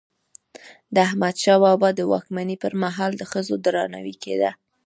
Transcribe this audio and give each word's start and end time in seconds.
د 0.95 0.95
احمدشاه 1.07 1.57
بابا 1.63 1.89
د 1.95 2.01
واکمني 2.11 2.55
پر 2.63 2.73
مهال 2.83 3.11
د 3.17 3.23
ښځو 3.31 3.55
درناوی 3.65 4.15
کيده. 4.23 4.51